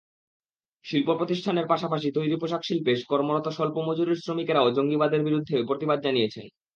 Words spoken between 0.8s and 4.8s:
শিল্পপ্রতিষ্ঠানের পাশাপাশি তৈরি পোশাকশিল্পে কর্মরত স্বল্প মজুরির শ্রমিকেরাও